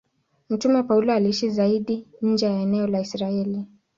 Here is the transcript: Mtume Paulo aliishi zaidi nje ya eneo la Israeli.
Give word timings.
Mtume 0.49 0.83
Paulo 0.83 1.13
aliishi 1.13 1.49
zaidi 1.49 2.07
nje 2.21 2.45
ya 2.45 2.59
eneo 2.59 2.87
la 2.87 2.99
Israeli. 3.01 3.65